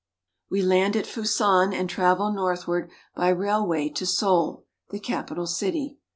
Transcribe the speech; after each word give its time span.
We 0.49 0.63
land 0.63 0.95
at 0.95 1.05
Fusan 1.05 1.73
and 1.73 1.87
travel 1.87 2.31
northward 2.31 2.89
by 3.15 3.29
railway 3.29 3.89
to 3.89 4.05
Seoul 4.07 4.25
(se 4.47 4.55
ool'), 4.57 4.65
the 4.89 4.99
capital 4.99 5.45
city. 5.45 5.99